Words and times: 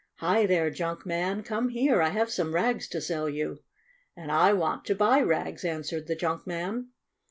"Hi 0.15 0.47
there, 0.47 0.71
junk 0.71 1.05
man! 1.05 1.43
Come 1.43 1.69
here! 1.69 2.01
I 2.01 2.09
have 2.09 2.31
some 2.31 2.55
rags 2.55 2.87
to 2.87 2.99
sell 2.99 3.29
you!" 3.29 3.59
"And 4.17 4.31
I 4.31 4.51
want 4.51 4.83
to 4.85 4.95
buy 4.95 5.21
rags," 5.21 5.63
answered 5.63 6.07
the 6.07 6.15
junk 6.15 6.47
man. 6.47 6.87